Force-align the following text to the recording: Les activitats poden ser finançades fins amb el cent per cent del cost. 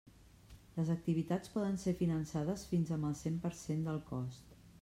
Les 0.77 0.89
activitats 0.93 1.51
poden 1.57 1.77
ser 1.83 1.95
finançades 2.01 2.65
fins 2.73 2.97
amb 2.97 3.11
el 3.11 3.17
cent 3.23 3.41
per 3.45 3.55
cent 3.63 3.89
del 3.91 4.05
cost. 4.13 4.61